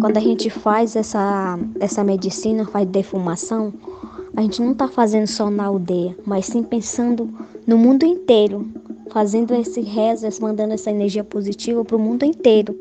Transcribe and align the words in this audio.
Quando 0.00 0.16
a 0.16 0.20
gente 0.20 0.48
faz 0.48 0.96
essa, 0.96 1.58
essa 1.80 2.02
medicina, 2.04 2.64
faz 2.64 2.88
defumação, 2.88 3.74
a 4.36 4.42
gente 4.42 4.62
não 4.62 4.72
está 4.72 4.86
fazendo 4.88 5.26
só 5.26 5.50
na 5.50 5.64
aldeia, 5.64 6.16
mas 6.24 6.46
sim 6.46 6.62
pensando 6.62 7.28
no 7.66 7.76
mundo 7.76 8.06
inteiro, 8.06 8.66
fazendo 9.10 9.54
esse 9.54 9.80
rezo, 9.80 10.26
mandando 10.40 10.74
essa 10.74 10.90
energia 10.90 11.24
positiva 11.24 11.84
para 11.84 11.96
o 11.96 11.98
mundo 11.98 12.24
inteiro. 12.24 12.74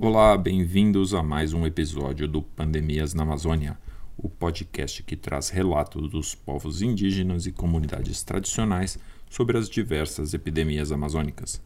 Olá, 0.00 0.38
bem-vindos 0.38 1.12
a 1.12 1.22
mais 1.22 1.52
um 1.52 1.66
episódio 1.66 2.28
do 2.28 2.40
Pandemias 2.40 3.14
na 3.14 3.24
Amazônia, 3.24 3.76
o 4.16 4.28
podcast 4.28 5.02
que 5.02 5.16
traz 5.16 5.48
relatos 5.48 6.08
dos 6.08 6.34
povos 6.34 6.80
indígenas 6.80 7.46
e 7.46 7.52
comunidades 7.52 8.22
tradicionais 8.22 8.98
sobre 9.34 9.58
as 9.58 9.68
diversas 9.68 10.32
epidemias 10.32 10.92
amazônicas. 10.92 11.60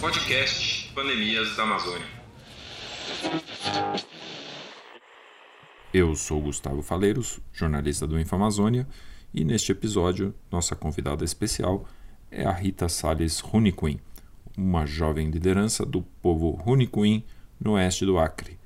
Podcast 0.00 0.90
Pandemias 0.94 1.54
da 1.54 1.64
Amazônia. 1.64 2.06
Eu 5.92 6.16
sou 6.16 6.40
Gustavo 6.40 6.80
Faleiros, 6.80 7.38
jornalista 7.52 8.06
do 8.06 8.18
Infamazônia, 8.18 8.88
e 9.34 9.44
neste 9.44 9.70
episódio 9.70 10.34
nossa 10.50 10.74
convidada 10.74 11.26
especial 11.26 11.86
é 12.30 12.46
a 12.46 12.52
Rita 12.52 12.88
Salles 12.88 13.40
Runicuim, 13.40 14.00
uma 14.56 14.86
jovem 14.86 15.28
liderança 15.28 15.84
do 15.84 16.00
povo 16.22 16.52
Runicuim 16.52 17.22
no 17.60 17.72
oeste 17.72 18.04
do 18.04 18.18
Acre. 18.18 18.58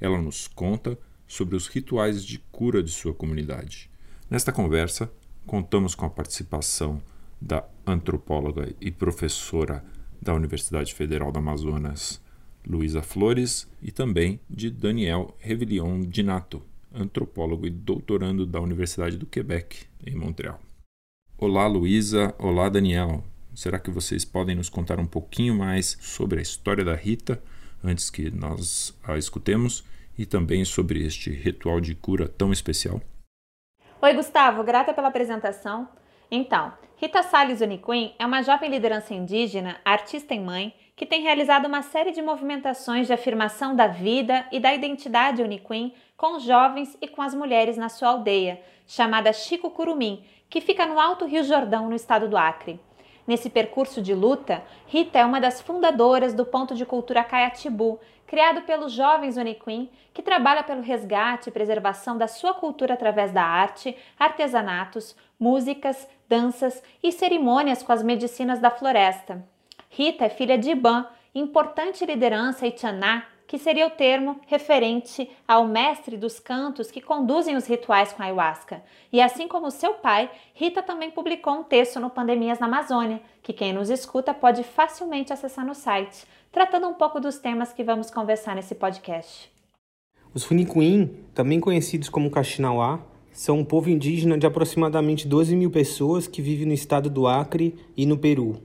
Ela 0.00 0.20
nos 0.20 0.48
conta 0.48 0.98
sobre 1.26 1.56
os 1.56 1.66
rituais 1.66 2.24
de 2.24 2.38
cura 2.50 2.82
de 2.82 2.90
sua 2.90 3.14
comunidade. 3.14 3.90
Nesta 4.28 4.52
conversa, 4.52 5.12
contamos 5.46 5.94
com 5.94 6.06
a 6.06 6.10
participação 6.10 7.02
da 7.40 7.64
antropóloga 7.86 8.74
e 8.80 8.90
professora 8.90 9.84
da 10.20 10.34
Universidade 10.34 10.92
Federal 10.94 11.32
do 11.32 11.38
Amazonas, 11.38 12.20
Luísa 12.66 13.02
Flores, 13.02 13.68
e 13.80 13.90
também 13.90 14.38
de 14.48 14.70
Daniel 14.70 15.34
Revilion 15.38 16.02
Dinato, 16.02 16.62
antropólogo 16.92 17.66
e 17.66 17.70
doutorando 17.70 18.44
da 18.44 18.60
Universidade 18.60 19.16
do 19.16 19.26
Quebec, 19.26 19.86
em 20.06 20.14
Montreal. 20.14 20.60
Olá, 21.38 21.66
Luísa. 21.66 22.34
Olá, 22.38 22.68
Daniel. 22.68 23.24
Será 23.54 23.78
que 23.78 23.90
vocês 23.90 24.24
podem 24.24 24.54
nos 24.54 24.68
contar 24.68 25.00
um 25.00 25.06
pouquinho 25.06 25.54
mais 25.54 25.96
sobre 26.00 26.38
a 26.38 26.42
história 26.42 26.84
da 26.84 26.94
Rita, 26.94 27.42
antes 27.82 28.10
que 28.10 28.30
nós 28.30 28.96
a 29.04 29.16
escutemos, 29.16 29.84
e 30.18 30.26
também 30.26 30.64
sobre 30.64 31.04
este 31.04 31.30
ritual 31.30 31.80
de 31.80 31.94
cura 31.94 32.28
tão 32.28 32.52
especial? 32.52 33.00
Oi, 34.02 34.12
Gustavo. 34.14 34.62
Grata 34.62 34.92
pela 34.92 35.08
apresentação. 35.08 35.88
Então, 36.30 36.72
Rita 36.96 37.22
Salles 37.22 37.62
Uniquim 37.62 38.14
é 38.18 38.26
uma 38.26 38.42
jovem 38.42 38.70
liderança 38.70 39.14
indígena, 39.14 39.78
artista 39.84 40.34
e 40.34 40.38
mãe, 40.38 40.74
que 40.94 41.06
tem 41.06 41.22
realizado 41.22 41.64
uma 41.66 41.80
série 41.80 42.12
de 42.12 42.20
movimentações 42.20 43.06
de 43.06 43.12
afirmação 43.14 43.74
da 43.74 43.86
vida 43.86 44.46
e 44.52 44.60
da 44.60 44.74
identidade 44.74 45.42
Uniquim 45.42 45.94
com 46.14 46.36
os 46.36 46.42
jovens 46.42 46.94
e 47.00 47.08
com 47.08 47.22
as 47.22 47.34
mulheres 47.34 47.78
na 47.78 47.88
sua 47.88 48.10
aldeia, 48.10 48.60
chamada 48.86 49.32
Chico 49.32 49.70
Curumim, 49.70 50.22
que 50.50 50.60
fica 50.60 50.84
no 50.84 51.00
Alto 51.00 51.24
Rio 51.24 51.42
Jordão, 51.42 51.88
no 51.88 51.96
estado 51.96 52.28
do 52.28 52.36
Acre. 52.36 52.78
Nesse 53.30 53.48
percurso 53.48 54.02
de 54.02 54.12
luta, 54.12 54.60
Rita 54.88 55.20
é 55.20 55.24
uma 55.24 55.40
das 55.40 55.60
fundadoras 55.60 56.34
do 56.34 56.44
Ponto 56.44 56.74
de 56.74 56.84
Cultura 56.84 57.22
Caiatibu, 57.22 58.00
criado 58.26 58.62
pelos 58.62 58.90
jovens 58.90 59.36
Uniquim, 59.36 59.88
que 60.12 60.20
trabalha 60.20 60.64
pelo 60.64 60.82
resgate 60.82 61.48
e 61.48 61.52
preservação 61.52 62.18
da 62.18 62.26
sua 62.26 62.52
cultura 62.52 62.94
através 62.94 63.30
da 63.30 63.44
arte, 63.44 63.96
artesanatos, 64.18 65.14
músicas, 65.38 66.08
danças 66.28 66.82
e 67.00 67.12
cerimônias 67.12 67.84
com 67.84 67.92
as 67.92 68.02
medicinas 68.02 68.58
da 68.58 68.68
floresta. 68.68 69.46
Rita 69.88 70.24
é 70.24 70.28
filha 70.28 70.58
de 70.58 70.72
Iban, 70.72 71.06
importante 71.32 72.04
liderança 72.04 72.66
Itianá, 72.66 73.26
que 73.50 73.58
seria 73.58 73.88
o 73.88 73.90
termo 73.90 74.38
referente 74.46 75.28
ao 75.46 75.66
mestre 75.66 76.16
dos 76.16 76.38
cantos 76.38 76.88
que 76.88 77.00
conduzem 77.00 77.56
os 77.56 77.66
rituais 77.66 78.12
com 78.12 78.22
ayahuasca. 78.22 78.80
E 79.12 79.20
assim 79.20 79.48
como 79.48 79.72
seu 79.72 79.94
pai, 79.94 80.30
Rita 80.54 80.84
também 80.84 81.10
publicou 81.10 81.54
um 81.54 81.64
texto 81.64 81.98
no 81.98 82.08
Pandemias 82.08 82.60
na 82.60 82.66
Amazônia, 82.66 83.20
que 83.42 83.52
quem 83.52 83.72
nos 83.72 83.90
escuta 83.90 84.32
pode 84.32 84.62
facilmente 84.62 85.32
acessar 85.32 85.66
no 85.66 85.74
site, 85.74 86.24
tratando 86.52 86.86
um 86.86 86.94
pouco 86.94 87.18
dos 87.18 87.38
temas 87.38 87.72
que 87.72 87.82
vamos 87.82 88.08
conversar 88.08 88.54
nesse 88.54 88.76
podcast. 88.76 89.50
Os 90.32 90.44
Funicuim, 90.44 91.12
também 91.34 91.58
conhecidos 91.58 92.08
como 92.08 92.30
Caxinauá, 92.30 93.00
são 93.32 93.58
um 93.58 93.64
povo 93.64 93.90
indígena 93.90 94.38
de 94.38 94.46
aproximadamente 94.46 95.26
12 95.26 95.56
mil 95.56 95.72
pessoas 95.72 96.28
que 96.28 96.40
vive 96.40 96.64
no 96.64 96.72
estado 96.72 97.10
do 97.10 97.26
Acre 97.26 97.74
e 97.96 98.06
no 98.06 98.16
Peru. 98.16 98.62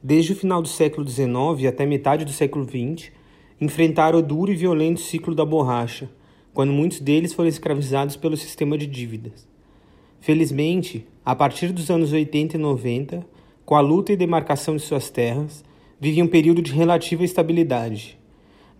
Desde 0.00 0.34
o 0.34 0.36
final 0.36 0.62
do 0.62 0.68
século 0.68 1.04
XIX 1.04 1.66
até 1.68 1.84
metade 1.84 2.24
do 2.24 2.30
século 2.30 2.64
XX, 2.64 3.10
enfrentaram 3.64 4.18
o 4.18 4.22
duro 4.22 4.52
e 4.52 4.56
violento 4.56 5.00
ciclo 5.00 5.34
da 5.34 5.44
borracha, 5.44 6.08
quando 6.52 6.72
muitos 6.72 7.00
deles 7.00 7.32
foram 7.32 7.48
escravizados 7.48 8.16
pelo 8.16 8.36
sistema 8.36 8.76
de 8.78 8.86
dívidas. 8.86 9.48
Felizmente, 10.20 11.06
a 11.24 11.34
partir 11.34 11.72
dos 11.72 11.90
anos 11.90 12.12
80 12.12 12.56
e 12.56 12.60
90, 12.60 13.26
com 13.64 13.74
a 13.74 13.80
luta 13.80 14.12
e 14.12 14.16
demarcação 14.16 14.76
de 14.76 14.82
suas 14.82 15.10
terras, 15.10 15.64
vivem 15.98 16.22
um 16.22 16.28
período 16.28 16.60
de 16.60 16.72
relativa 16.72 17.24
estabilidade. 17.24 18.18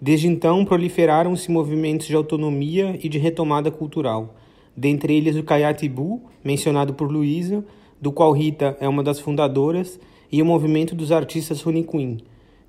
Desde 0.00 0.28
então, 0.28 0.64
proliferaram-se 0.64 1.50
movimentos 1.50 2.06
de 2.06 2.14
autonomia 2.14 2.98
e 3.02 3.08
de 3.08 3.18
retomada 3.18 3.70
cultural, 3.70 4.36
dentre 4.76 5.14
eles 5.14 5.36
o 5.36 5.42
Caiatibu, 5.42 6.22
mencionado 6.44 6.94
por 6.94 7.10
Luísa, 7.10 7.64
do 8.00 8.12
qual 8.12 8.32
Rita 8.32 8.76
é 8.80 8.88
uma 8.88 9.02
das 9.02 9.18
fundadoras, 9.18 9.98
e 10.30 10.42
o 10.42 10.44
movimento 10.44 10.94
dos 10.94 11.10
artistas 11.12 11.62
Runicuim, 11.62 12.18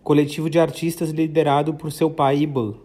coletivo 0.06 0.52
de 0.52 0.60
artistas 0.60 1.10
liderado 1.10 1.74
por 1.74 1.92
seu 1.92 2.12
pai 2.12 2.38
Iban. 2.38 2.76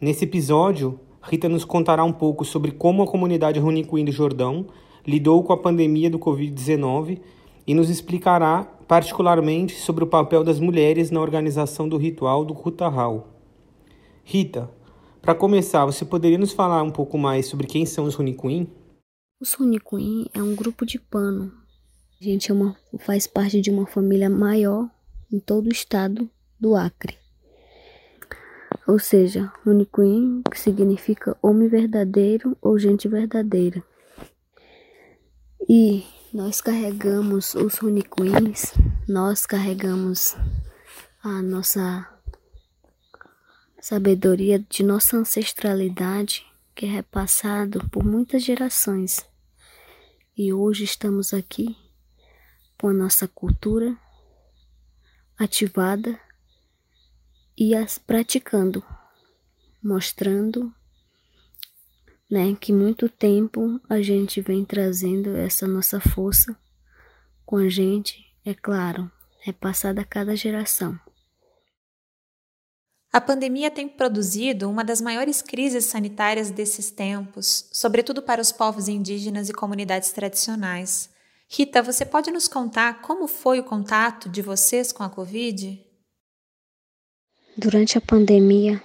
Nesse 0.00 0.22
episódio, 0.22 1.00
Rita 1.20 1.48
nos 1.48 1.64
contará 1.64 2.04
um 2.04 2.12
pouco 2.12 2.44
sobre 2.44 2.70
como 2.70 3.02
a 3.02 3.08
comunidade 3.08 3.58
Runicuim 3.58 4.04
do 4.04 4.12
Jordão 4.12 4.68
lidou 5.04 5.42
com 5.42 5.52
a 5.52 5.56
pandemia 5.56 6.08
do 6.08 6.16
Covid-19 6.16 7.20
e 7.66 7.74
nos 7.74 7.90
explicará 7.90 8.62
particularmente 8.86 9.74
sobre 9.74 10.04
o 10.04 10.06
papel 10.06 10.44
das 10.44 10.60
mulheres 10.60 11.10
na 11.10 11.20
organização 11.20 11.88
do 11.88 11.96
ritual 11.96 12.44
do 12.44 12.54
Rutahal. 12.54 13.34
Rita, 14.22 14.70
para 15.20 15.34
começar, 15.34 15.84
você 15.84 16.04
poderia 16.04 16.38
nos 16.38 16.52
falar 16.52 16.84
um 16.84 16.90
pouco 16.90 17.18
mais 17.18 17.46
sobre 17.46 17.66
quem 17.66 17.84
são 17.84 18.04
os 18.04 18.14
Runicuim? 18.14 18.68
Os 19.40 19.54
Runicuim 19.54 20.26
é 20.32 20.40
um 20.40 20.54
grupo 20.54 20.86
de 20.86 21.00
pano. 21.00 21.50
A 22.20 22.24
gente 22.24 22.48
é 22.48 22.54
uma, 22.54 22.76
faz 23.00 23.26
parte 23.26 23.60
de 23.60 23.72
uma 23.72 23.88
família 23.88 24.30
maior 24.30 24.88
em 25.32 25.40
todo 25.40 25.66
o 25.66 25.72
estado 25.72 26.30
do 26.58 26.74
Acre. 26.74 27.18
Ou 28.86 28.98
seja, 28.98 29.52
Runicuim, 29.64 30.42
que 30.50 30.60
significa 30.60 31.36
homem 31.40 31.68
verdadeiro 31.68 32.56
ou 32.60 32.78
gente 32.78 33.08
verdadeira. 33.08 33.82
E 35.68 36.04
nós 36.32 36.60
carregamos 36.60 37.54
os 37.54 37.78
Runicuins, 37.78 38.74
nós 39.08 39.46
carregamos 39.46 40.36
a 41.22 41.40
nossa 41.40 42.06
sabedoria 43.80 44.58
de 44.58 44.82
nossa 44.82 45.16
ancestralidade 45.16 46.44
que 46.74 46.86
é 46.86 46.88
repassado 46.88 47.88
por 47.88 48.04
muitas 48.04 48.42
gerações. 48.42 49.24
E 50.36 50.52
hoje 50.52 50.84
estamos 50.84 51.32
aqui 51.32 51.76
com 52.78 52.88
a 52.88 52.92
nossa 52.92 53.28
cultura 53.28 53.96
ativada 55.38 56.18
e 57.56 57.74
as 57.74 57.98
praticando, 57.98 58.84
mostrando 59.82 60.72
né, 62.30 62.56
que 62.60 62.72
muito 62.72 63.08
tempo 63.08 63.80
a 63.88 64.02
gente 64.02 64.40
vem 64.40 64.64
trazendo 64.64 65.36
essa 65.36 65.66
nossa 65.66 66.00
força 66.00 66.56
com 67.44 67.56
a 67.56 67.68
gente, 67.68 68.24
é 68.44 68.54
claro, 68.54 69.10
repassada 69.40 70.00
a 70.00 70.04
cada 70.04 70.34
geração. 70.34 70.98
A 73.12 73.20
pandemia 73.20 73.70
tem 73.70 73.88
produzido 73.88 74.68
uma 74.68 74.82
das 74.82 75.00
maiores 75.00 75.40
crises 75.40 75.84
sanitárias 75.84 76.50
desses 76.50 76.90
tempos, 76.90 77.68
sobretudo 77.72 78.20
para 78.20 78.40
os 78.40 78.50
povos 78.50 78.88
indígenas 78.88 79.48
e 79.48 79.52
comunidades 79.52 80.10
tradicionais. 80.10 81.10
Rita, 81.48 81.80
você 81.80 82.04
pode 82.04 82.32
nos 82.32 82.48
contar 82.48 83.02
como 83.02 83.28
foi 83.28 83.60
o 83.60 83.64
contato 83.64 84.28
de 84.28 84.42
vocês 84.42 84.90
com 84.90 85.04
a 85.04 85.08
Covid? 85.08 85.83
Durante 87.56 87.96
a 87.96 88.00
pandemia, 88.00 88.82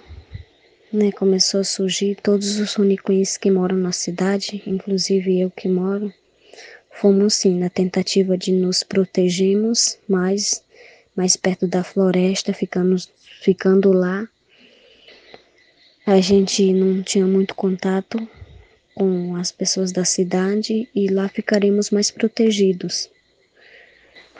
né, 0.92 1.10
começou 1.10 1.58
a 1.60 1.64
surgir 1.64 2.16
todos 2.22 2.60
os 2.60 2.76
unicuins 2.76 3.36
que 3.36 3.50
moram 3.50 3.76
na 3.76 3.90
cidade, 3.90 4.62
inclusive 4.64 5.40
eu 5.40 5.50
que 5.50 5.68
moro, 5.68 6.14
fomos 6.92 7.34
sim 7.34 7.58
na 7.58 7.68
tentativa 7.68 8.38
de 8.38 8.52
nos 8.52 8.84
protegermos 8.84 9.98
mais, 10.08 10.62
mais 11.16 11.34
perto 11.34 11.66
da 11.66 11.82
floresta, 11.82 12.52
ficando 12.52 12.94
ficando 13.40 13.92
lá. 13.92 14.28
A 16.06 16.20
gente 16.20 16.72
não 16.72 17.02
tinha 17.02 17.26
muito 17.26 17.56
contato 17.56 18.24
com 18.94 19.34
as 19.34 19.50
pessoas 19.50 19.90
da 19.90 20.04
cidade 20.04 20.88
e 20.94 21.08
lá 21.08 21.28
ficaremos 21.28 21.90
mais 21.90 22.12
protegidos. 22.12 23.10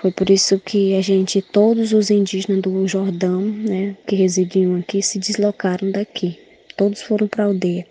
Foi 0.01 0.11
por 0.11 0.31
isso 0.31 0.59
que 0.59 0.95
a 0.95 1.03
gente, 1.03 1.43
todos 1.43 1.93
os 1.93 2.11
indígenas 2.11 2.63
do 2.63 2.89
Jordão, 2.89 3.43
né, 3.43 3.95
que 4.07 4.17
residiam 4.17 4.77
aqui, 4.77 5.03
se 5.03 5.19
deslocaram 5.19 5.91
daqui. 5.91 6.39
Todos 6.75 7.03
foram 7.03 7.29
para 7.29 7.45
a 7.45 7.47
aldeia. 7.49 7.87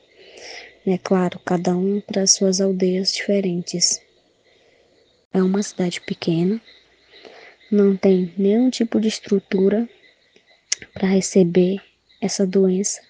É 0.87 0.97
claro, 0.97 1.39
cada 1.45 1.77
um 1.77 2.01
para 2.01 2.25
suas 2.25 2.59
aldeias 2.59 3.13
diferentes. 3.13 4.01
É 5.31 5.43
uma 5.43 5.61
cidade 5.61 6.01
pequena, 6.01 6.59
não 7.71 7.95
tem 7.95 8.33
nenhum 8.35 8.71
tipo 8.71 8.99
de 8.99 9.07
estrutura 9.07 9.87
para 10.91 11.07
receber 11.07 11.79
essa 12.19 12.43
doença. 12.43 13.01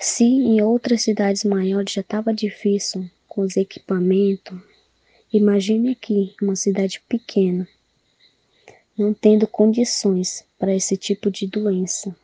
Se 0.00 0.24
em 0.24 0.60
outras 0.60 1.02
cidades 1.02 1.44
maiores 1.44 1.92
já 1.92 2.00
estava 2.00 2.34
difícil 2.34 3.08
com 3.28 3.42
os 3.42 3.56
equipamentos, 3.56 4.58
imagine 5.32 5.92
aqui, 5.92 6.34
uma 6.42 6.56
cidade 6.56 7.00
pequena, 7.08 7.68
não 8.96 9.14
tendo 9.14 9.46
condições 9.46 10.44
para 10.58 10.74
esse 10.74 10.96
tipo 10.96 11.30
de 11.30 11.46
doença, 11.46 12.14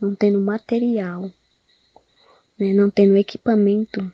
não 0.00 0.14
tendo 0.14 0.40
material, 0.40 1.30
né, 2.58 2.72
não 2.72 2.90
tendo 2.90 3.16
equipamento, 3.16 4.12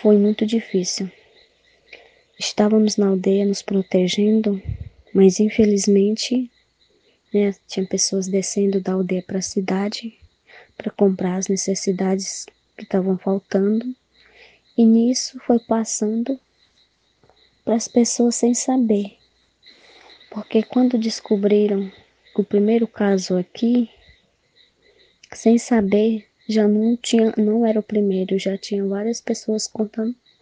foi 0.00 0.16
muito 0.16 0.46
difícil. 0.46 1.10
Estávamos 2.38 2.96
na 2.96 3.08
aldeia 3.08 3.44
nos 3.44 3.62
protegendo, 3.62 4.62
mas 5.12 5.40
infelizmente 5.40 6.50
né, 7.34 7.54
tinha 7.66 7.86
pessoas 7.86 8.28
descendo 8.28 8.80
da 8.80 8.92
aldeia 8.92 9.22
para 9.22 9.38
a 9.38 9.42
cidade 9.42 10.16
para 10.76 10.92
comprar 10.92 11.36
as 11.36 11.48
necessidades 11.48 12.46
que 12.76 12.84
estavam 12.84 13.18
faltando, 13.18 13.94
e 14.76 14.84
nisso 14.84 15.40
foi 15.44 15.58
passando 15.58 16.38
para 17.68 17.76
as 17.76 17.86
pessoas 17.86 18.34
sem 18.34 18.54
saber. 18.54 19.18
Porque 20.30 20.62
quando 20.62 20.96
descobriram 20.96 21.92
o 22.34 22.42
primeiro 22.42 22.88
caso 22.88 23.36
aqui, 23.36 23.90
sem 25.34 25.58
saber, 25.58 26.26
já 26.48 26.66
não 26.66 26.96
tinha, 26.96 27.34
não 27.36 27.66
era 27.66 27.78
o 27.78 27.82
primeiro, 27.82 28.38
já 28.38 28.56
tinha 28.56 28.82
várias 28.86 29.20
pessoas 29.20 29.70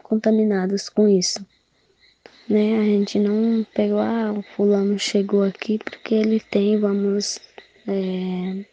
contaminadas 0.04 0.88
com 0.88 1.08
isso 1.08 1.44
né? 2.48 2.78
A 2.78 2.84
gente 2.84 3.18
não 3.18 3.66
pegou, 3.74 3.98
ah, 3.98 4.32
o 4.32 4.40
fulano 4.40 4.96
chegou 4.96 5.42
aqui 5.42 5.78
porque 5.78 6.14
ele 6.14 6.38
tem, 6.38 6.78
vamos 6.78 7.40
é, 7.88 8.64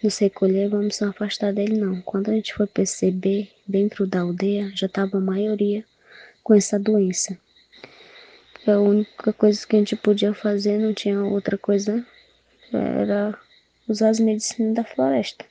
nos 0.00 0.18
recolher, 0.18 0.68
vamos 0.68 0.94
se 0.94 1.04
afastar 1.04 1.52
dele, 1.52 1.76
não. 1.76 2.00
Quando 2.02 2.30
a 2.30 2.34
gente 2.34 2.54
foi 2.54 2.68
perceber, 2.68 3.50
dentro 3.66 4.06
da 4.06 4.20
aldeia, 4.20 4.70
já 4.72 4.86
estava 4.86 5.18
a 5.18 5.20
maioria 5.20 5.84
com 6.44 6.54
essa 6.54 6.78
doença. 6.78 7.36
A 8.68 8.78
única 8.78 9.32
coisa 9.32 9.66
que 9.66 9.76
a 9.76 9.78
gente 9.78 9.96
podia 9.96 10.34
fazer, 10.34 10.78
não 10.78 10.92
tinha 10.92 11.24
outra 11.24 11.56
coisa, 11.56 12.06
era 12.70 13.34
usar 13.88 14.10
as 14.10 14.20
medicinas 14.20 14.74
da 14.74 14.84
floresta. 14.84 15.46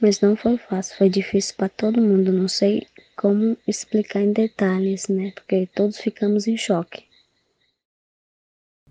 Mas 0.00 0.22
não 0.22 0.34
foi 0.34 0.56
fácil, 0.56 0.96
foi 0.96 1.10
difícil 1.10 1.56
para 1.58 1.68
todo 1.68 2.00
mundo. 2.00 2.32
Não 2.32 2.48
sei 2.48 2.86
como 3.14 3.54
explicar 3.68 4.22
em 4.22 4.32
detalhes, 4.32 5.08
né? 5.08 5.30
Porque 5.34 5.68
todos 5.74 5.98
ficamos 5.98 6.46
em 6.46 6.56
choque. 6.56 7.04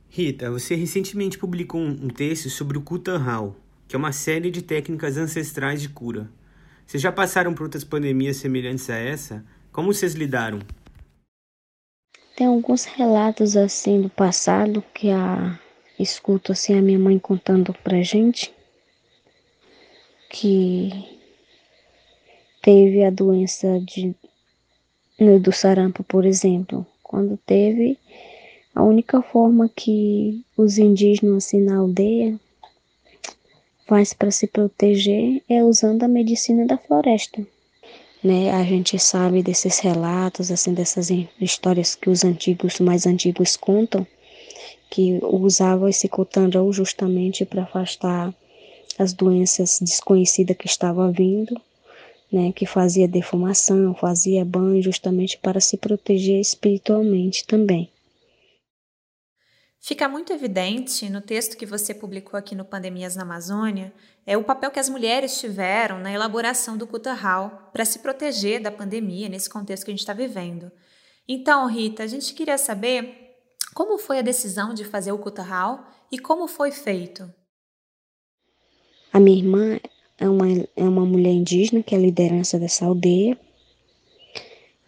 Rita, 0.08 0.52
você 0.52 0.76
recentemente 0.76 1.40
publicou 1.40 1.82
um 1.82 2.10
texto 2.10 2.48
sobre 2.48 2.78
o 2.78 2.82
Kutanhal, 2.82 3.56
que 3.88 3.96
é 3.96 3.98
uma 3.98 4.12
série 4.12 4.52
de 4.52 4.62
técnicas 4.62 5.18
ancestrais 5.18 5.82
de 5.82 5.90
cura. 5.90 6.30
Vocês 6.86 7.02
já 7.02 7.12
passaram 7.12 7.56
por 7.56 7.64
outras 7.64 7.84
pandemias 7.84 8.38
semelhantes 8.38 8.88
a 8.88 8.98
essa? 8.98 9.44
Como 9.72 9.92
vocês 9.92 10.14
lidaram? 10.14 10.60
Tem 12.36 12.48
alguns 12.48 12.86
relatos 12.86 13.56
assim 13.56 14.02
do 14.02 14.10
passado 14.10 14.84
que 14.94 15.12
a 15.12 15.60
escuto 16.00 16.52
assim 16.52 16.74
a 16.78 16.82
minha 16.82 16.98
mãe 16.98 17.20
contando 17.20 17.74
pra 17.84 18.02
gente 18.02 18.52
que 20.30 20.90
teve 22.62 23.04
a 23.04 23.12
doença 23.12 23.80
de, 23.82 24.16
né, 25.20 25.38
do 25.38 25.52
sarampo, 25.52 26.04
por 26.04 26.26
exemplo. 26.26 26.86
Quando 27.04 27.38
teve, 27.46 28.00
a 28.74 28.82
única 28.82 29.22
forma 29.22 29.70
que 29.70 30.44
os 30.58 30.80
indígenas 30.80 31.46
assim 31.46 31.62
na 31.62 31.78
aldeia 31.78 32.40
faz 33.86 34.12
para 34.14 34.32
se 34.32 34.48
proteger 34.48 35.44
é 35.48 35.64
usando 35.64 36.02
a 36.02 36.08
medicina 36.08 36.66
da 36.66 36.80
floresta. 36.80 37.46
Né? 38.24 38.52
A 38.52 38.64
gente 38.64 38.98
sabe 38.98 39.44
desses 39.44 39.80
relatos, 39.80 40.52
assim, 40.52 40.74
dessas 40.74 41.10
histórias 41.40 41.96
que 41.96 42.10
os 42.10 42.24
antigos, 42.24 42.80
mais 42.80 43.06
antigos 43.06 43.58
contam, 43.58 44.06
que 44.90 45.20
usavam 45.24 45.90
esse 45.90 46.08
cotanrão 46.08 46.72
justamente 46.72 47.44
para 47.46 47.64
afastar 47.64 48.34
as 48.98 49.12
doenças 49.12 49.80
desconhecidas 49.82 50.56
que 50.56 50.68
estavam 50.68 51.12
vindo 51.12 51.60
né, 52.34 52.52
que 52.52 52.66
fazia 52.66 53.08
defumação, 53.08 53.94
fazia 53.94 54.44
banho 54.44 54.82
justamente 54.82 55.38
para 55.38 55.62
se 55.62 55.78
proteger 55.78 56.42
espiritualmente 56.42 57.46
também. 57.46 57.88
Fica 59.86 60.08
muito 60.08 60.32
evidente 60.32 61.10
no 61.10 61.20
texto 61.20 61.58
que 61.58 61.66
você 61.66 61.94
publicou 61.94 62.38
aqui 62.38 62.56
no 62.56 62.64
Pandemias 62.64 63.18
na 63.18 63.24
Amazônia 63.24 63.94
é 64.26 64.38
o 64.38 64.44
papel 64.46 64.72
que 64.72 64.80
as 64.80 64.88
mulheres 64.88 65.38
tiveram 65.38 66.00
na 66.00 66.10
elaboração 66.10 66.78
do 66.78 66.88
Kutarral 66.88 67.70
para 67.74 67.84
se 67.84 68.00
proteger 68.00 68.62
da 68.62 68.72
pandemia 68.72 69.28
nesse 69.28 69.50
contexto 69.50 69.84
que 69.84 69.92
a 69.92 69.94
gente 69.94 70.00
está 70.00 70.14
vivendo. 70.14 70.72
Então, 71.28 71.68
Rita, 71.68 72.02
a 72.02 72.08
gente 72.08 72.34
queria 72.34 72.58
saber 72.58 73.36
como 73.74 73.98
foi 73.98 74.20
a 74.20 74.22
decisão 74.22 74.74
de 74.74 74.86
fazer 74.86 75.12
o 75.12 75.18
Kutarral 75.18 75.86
e 76.10 76.18
como 76.18 76.48
foi 76.48 76.72
feito. 76.72 77.30
A 79.12 79.20
minha 79.20 79.38
irmã, 79.38 79.82
é 80.18 80.30
uma, 80.30 80.48
é 80.78 80.84
uma 80.86 81.06
mulher 81.06 81.34
indígena 81.34 81.84
que 81.84 81.94
é 81.94 81.98
a 81.98 82.02
liderança 82.02 82.58
dessa 82.58 82.86
aldeia, 82.86 83.38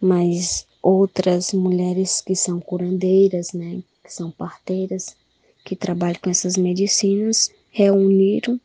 mas 0.00 0.66
outras 0.80 1.52
mulheres 1.52 2.22
que 2.22 2.34
são 2.34 2.58
curandeiras, 2.58 3.52
né, 3.52 3.82
são 4.12 4.30
parteiras, 4.30 5.16
que 5.64 5.74
trabalham 5.74 6.20
com 6.22 6.30
essas 6.30 6.56
medicinas, 6.56 7.50
reuniram 7.70 8.60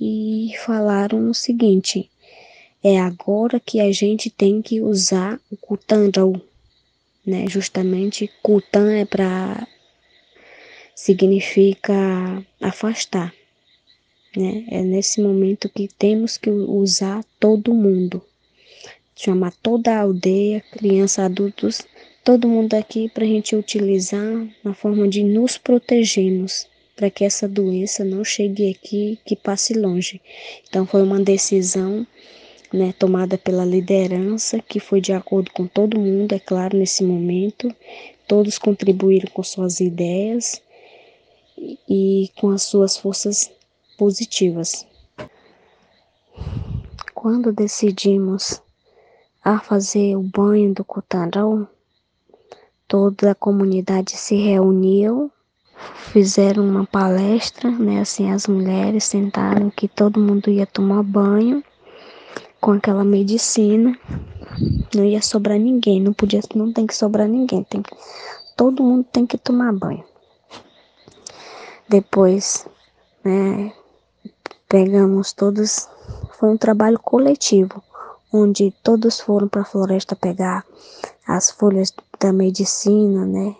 e 0.00 0.52
falaram 0.64 1.30
o 1.30 1.34
seguinte: 1.34 2.10
é 2.82 2.98
agora 2.98 3.60
que 3.60 3.80
a 3.80 3.90
gente 3.92 4.28
tem 4.30 4.60
que 4.60 4.80
usar 4.80 5.40
o 5.50 5.56
Kutanrau, 5.56 6.40
né? 7.24 7.46
Justamente 7.48 8.30
Kutan 8.42 8.92
é 8.92 9.04
para 9.04 9.66
significa 10.94 11.94
afastar. 12.60 13.34
Né? 14.36 14.64
É 14.70 14.82
nesse 14.82 15.20
momento 15.20 15.68
que 15.68 15.88
temos 15.88 16.36
que 16.36 16.50
usar 16.50 17.24
todo 17.38 17.74
mundo, 17.74 18.22
chamar 19.14 19.52
toda 19.62 19.92
a 19.92 20.00
aldeia, 20.00 20.60
crianças, 20.72 21.24
adultos, 21.24 21.82
todo 22.24 22.48
mundo 22.48 22.72
aqui 22.72 23.10
para 23.10 23.22
a 23.22 23.28
gente 23.28 23.54
utilizar 23.54 24.48
na 24.64 24.72
forma 24.72 25.06
de 25.06 25.22
nos 25.22 25.58
protegermos, 25.58 26.66
para 26.96 27.10
que 27.10 27.22
essa 27.22 27.46
doença 27.46 28.02
não 28.02 28.24
chegue 28.24 28.70
aqui, 28.70 29.18
que 29.26 29.36
passe 29.36 29.74
longe. 29.74 30.22
Então 30.66 30.86
foi 30.86 31.02
uma 31.02 31.20
decisão 31.20 32.06
né, 32.72 32.94
tomada 32.98 33.36
pela 33.36 33.64
liderança, 33.64 34.58
que 34.58 34.80
foi 34.80 35.02
de 35.02 35.12
acordo 35.12 35.50
com 35.50 35.66
todo 35.66 36.00
mundo, 36.00 36.34
é 36.34 36.38
claro, 36.38 36.78
nesse 36.78 37.04
momento. 37.04 37.70
Todos 38.26 38.56
contribuíram 38.56 39.30
com 39.30 39.42
suas 39.42 39.80
ideias 39.80 40.62
e 41.86 42.30
com 42.36 42.50
as 42.50 42.62
suas 42.62 42.96
forças 42.96 43.50
positivas. 43.98 44.86
Quando 47.12 47.52
decidimos 47.52 48.62
a 49.44 49.60
fazer 49.60 50.16
o 50.16 50.22
banho 50.22 50.72
do 50.72 50.82
Cotarão, 50.82 51.68
toda 52.94 53.32
a 53.32 53.34
comunidade 53.34 54.12
se 54.12 54.36
reuniu, 54.36 55.28
fizeram 56.12 56.64
uma 56.64 56.86
palestra, 56.86 57.68
né, 57.68 58.00
assim 58.00 58.30
as 58.30 58.46
mulheres 58.46 59.02
sentaram 59.02 59.68
que 59.68 59.88
todo 59.88 60.20
mundo 60.20 60.48
ia 60.48 60.64
tomar 60.64 61.02
banho 61.02 61.60
com 62.60 62.70
aquela 62.70 63.02
medicina. 63.02 63.98
Não 64.94 65.04
ia 65.04 65.20
sobrar 65.20 65.58
ninguém, 65.58 66.00
não 66.00 66.12
podia, 66.12 66.38
não 66.54 66.72
tem 66.72 66.86
que 66.86 66.94
sobrar 66.94 67.26
ninguém, 67.26 67.64
tem 67.64 67.82
todo 68.56 68.84
mundo 68.84 69.04
tem 69.10 69.26
que 69.26 69.36
tomar 69.36 69.72
banho. 69.72 70.04
Depois, 71.88 72.64
né, 73.24 73.72
pegamos 74.68 75.32
todos, 75.32 75.88
foi 76.38 76.48
um 76.48 76.56
trabalho 76.56 77.00
coletivo, 77.00 77.82
onde 78.36 78.74
todos 78.82 79.20
foram 79.20 79.46
para 79.46 79.60
a 79.60 79.64
floresta 79.64 80.16
pegar 80.16 80.66
as 81.24 81.52
folhas 81.52 81.94
da 82.18 82.32
medicina, 82.32 83.24
né? 83.24 83.54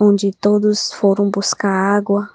Onde 0.00 0.32
todos 0.32 0.90
foram 0.90 1.28
buscar 1.28 1.70
água 1.70 2.30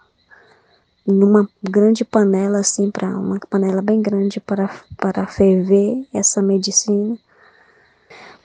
numa 1.07 1.49
grande 1.63 2.05
panela, 2.05 2.59
assim, 2.59 2.91
para 2.91 3.07
uma 3.07 3.39
panela 3.49 3.81
bem 3.81 3.99
grande 3.99 4.39
para, 4.39 4.69
para 4.95 5.25
ferver 5.25 6.07
essa 6.13 6.39
medicina, 6.39 7.17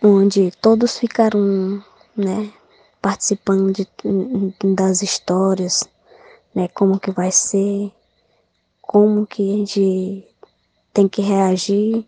onde 0.03 0.51
todos 0.63 0.99
ficaram, 0.99 1.85
né, 2.17 2.51
participando 3.03 3.73
de, 3.73 3.87
das 4.75 5.03
histórias, 5.03 5.85
né, 6.55 6.69
como 6.69 6.99
que 6.99 7.11
vai 7.11 7.31
ser, 7.31 7.93
como 8.81 9.27
que 9.27 9.43
a 9.43 9.57
gente 9.57 10.27
tem 10.93 11.09
que 11.09 11.23
reagir 11.23 12.07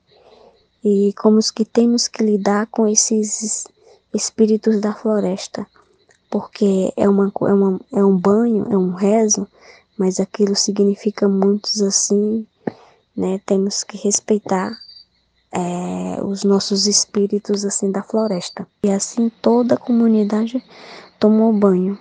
e 0.85 1.13
como 1.15 1.39
que 1.55 1.65
temos 1.65 2.09
que 2.09 2.23
lidar 2.23 2.67
com 2.67 2.87
esses 2.89 3.67
espíritos 4.13 4.81
da 4.81 4.93
floresta, 4.93 5.67
porque 6.31 6.93
é, 6.97 7.09
uma, 7.09 7.33
é, 7.43 7.53
uma, 7.53 7.81
é 7.93 8.05
um 8.05 8.17
banho, 8.17 8.67
é 8.71 8.77
um 8.77 8.93
rezo, 8.93 9.47
mas 9.97 10.19
aquilo 10.19 10.57
significa 10.57 11.29
muitos 11.29 11.81
assim, 11.81 12.47
né? 13.17 13.41
Temos 13.47 13.85
que 13.85 13.97
respeitar 13.97 14.73
é, 15.53 16.23
os 16.25 16.43
nossos 16.43 16.87
espíritos 16.87 17.65
assim 17.65 17.93
da 17.93 18.03
floresta. 18.03 18.67
E 18.85 18.91
assim 18.91 19.31
toda 19.41 19.75
a 19.75 19.79
comunidade 19.79 20.63
tomou 21.19 21.53
banho. 21.53 21.99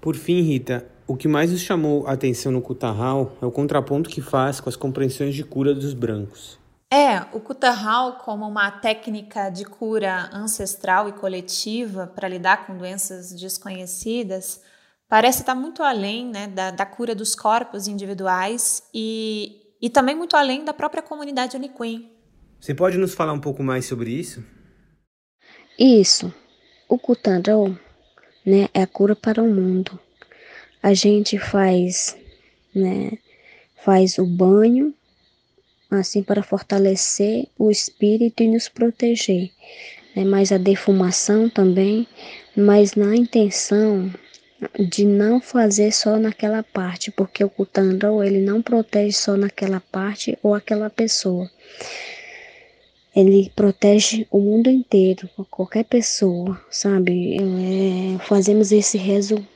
Por 0.00 0.16
fim, 0.16 0.42
Rita, 0.42 0.86
o 1.06 1.16
que 1.16 1.28
mais 1.28 1.50
nos 1.50 1.60
chamou 1.60 2.06
a 2.06 2.12
atenção 2.12 2.52
no 2.52 2.60
Kutarral 2.60 3.32
é 3.40 3.46
o 3.46 3.50
contraponto 3.50 4.10
que 4.10 4.20
faz 4.20 4.60
com 4.60 4.68
as 4.68 4.76
compreensões 4.76 5.34
de 5.34 5.44
cura 5.44 5.74
dos 5.74 5.94
brancos. 5.94 6.58
É, 6.94 7.26
o 7.32 7.40
Kutarral, 7.40 8.18
como 8.18 8.46
uma 8.46 8.70
técnica 8.70 9.50
de 9.50 9.64
cura 9.64 10.30
ancestral 10.32 11.08
e 11.08 11.12
coletiva 11.12 12.06
para 12.06 12.28
lidar 12.28 12.68
com 12.68 12.78
doenças 12.78 13.32
desconhecidas, 13.32 14.62
parece 15.08 15.40
estar 15.40 15.56
muito 15.56 15.82
além 15.82 16.24
né, 16.24 16.46
da, 16.46 16.70
da 16.70 16.86
cura 16.86 17.12
dos 17.12 17.34
corpos 17.34 17.88
individuais 17.88 18.84
e, 18.94 19.74
e 19.82 19.90
também 19.90 20.14
muito 20.14 20.36
além 20.36 20.64
da 20.64 20.72
própria 20.72 21.02
comunidade 21.02 21.56
Uniquim. 21.56 22.12
Você 22.60 22.72
pode 22.72 22.96
nos 22.96 23.12
falar 23.12 23.32
um 23.32 23.40
pouco 23.40 23.60
mais 23.60 23.86
sobre 23.86 24.12
isso? 24.12 24.44
Isso. 25.76 26.32
O 26.88 26.96
Kutarral 26.96 27.70
né, 28.46 28.68
é 28.72 28.82
a 28.82 28.86
cura 28.86 29.16
para 29.16 29.42
o 29.42 29.52
mundo. 29.52 29.98
A 30.80 30.94
gente 30.94 31.40
faz, 31.40 32.16
né, 32.72 33.18
faz 33.84 34.16
o 34.16 34.24
banho 34.24 34.94
assim 35.98 36.22
para 36.22 36.42
fortalecer 36.42 37.46
o 37.58 37.70
espírito 37.70 38.42
e 38.42 38.48
nos 38.48 38.68
proteger. 38.68 39.50
Né? 40.14 40.24
Mas 40.24 40.52
a 40.52 40.58
defumação 40.58 41.48
também, 41.48 42.06
mas 42.56 42.94
na 42.94 43.14
intenção 43.14 44.10
de 44.78 45.04
não 45.04 45.40
fazer 45.40 45.92
só 45.92 46.18
naquela 46.18 46.62
parte, 46.62 47.10
porque 47.10 47.44
o 47.44 47.50
Kutandro 47.50 48.22
ele 48.22 48.40
não 48.40 48.62
protege 48.62 49.12
só 49.12 49.36
naquela 49.36 49.80
parte 49.80 50.38
ou 50.42 50.54
aquela 50.54 50.88
pessoa. 50.88 51.50
Ele 53.14 53.50
protege 53.54 54.26
o 54.30 54.40
mundo 54.40 54.68
inteiro, 54.68 55.28
qualquer 55.50 55.84
pessoa, 55.84 56.60
sabe? 56.70 57.36
É, 57.36 58.18
fazemos 58.24 58.72
esse 58.72 58.98
rezo, 58.98 59.46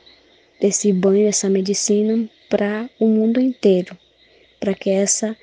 esse 0.61 0.93
banho, 0.93 1.27
essa 1.27 1.49
medicina 1.49 2.29
para 2.49 2.89
o 2.99 3.07
mundo 3.07 3.39
inteiro, 3.39 3.97
para 4.59 4.73
que 4.73 4.89
essa 4.89 5.35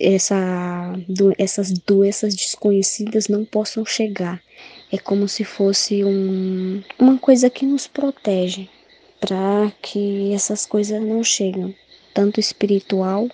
essa, 0.00 0.92
essas 1.38 1.72
doenças 1.72 2.34
desconhecidas 2.34 3.28
não 3.28 3.44
possam 3.44 3.84
chegar. 3.84 4.42
É 4.90 4.98
como 4.98 5.28
se 5.28 5.44
fosse 5.44 6.04
um, 6.04 6.82
uma 6.98 7.18
coisa 7.18 7.48
que 7.48 7.64
nos 7.64 7.86
protege 7.86 8.68
para 9.20 9.72
que 9.80 10.32
essas 10.32 10.66
coisas 10.66 11.00
não 11.00 11.22
cheguem, 11.22 11.74
tanto 12.12 12.40
espiritual 12.40 13.28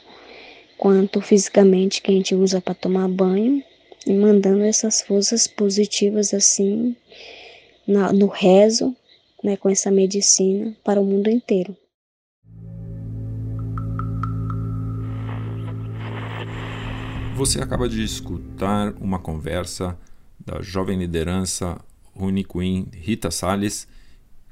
quanto 0.76 1.20
fisicamente 1.20 2.00
que 2.00 2.10
a 2.10 2.14
gente 2.14 2.34
usa 2.34 2.60
para 2.60 2.74
tomar 2.74 3.08
banho 3.08 3.62
e 4.06 4.12
mandando 4.12 4.62
essas 4.62 5.02
forças 5.02 5.46
positivas 5.46 6.32
assim 6.32 6.94
na, 7.86 8.12
no 8.12 8.26
rezo, 8.26 8.94
né, 9.42 9.56
com 9.56 9.68
essa 9.68 9.90
medicina 9.90 10.76
para 10.84 11.00
o 11.00 11.04
mundo 11.04 11.30
inteiro. 11.30 11.76
Você 17.38 17.62
acaba 17.62 17.88
de 17.88 18.02
escutar 18.02 18.92
uma 19.00 19.20
conversa 19.20 19.96
da 20.44 20.60
jovem 20.60 20.98
liderança 20.98 21.80
Queen 22.52 22.88
Rita 22.92 23.30
Salles 23.30 23.86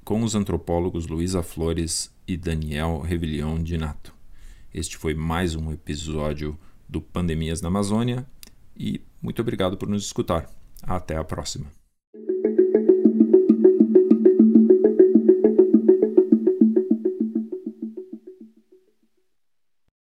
com 0.04 0.22
os 0.22 0.36
antropólogos 0.36 1.08
Luísa 1.08 1.42
Flores 1.42 2.14
e 2.28 2.36
Daniel 2.36 3.00
Revilion 3.00 3.60
de 3.60 3.76
Nato. 3.76 4.14
Este 4.72 4.96
foi 4.96 5.16
mais 5.16 5.56
um 5.56 5.72
episódio 5.72 6.56
do 6.88 7.00
Pandemias 7.00 7.60
na 7.60 7.66
Amazônia 7.66 8.24
e 8.76 9.00
muito 9.20 9.42
obrigado 9.42 9.76
por 9.76 9.88
nos 9.88 10.06
escutar. 10.06 10.48
Até 10.80 11.16
a 11.16 11.24
próxima. 11.24 11.66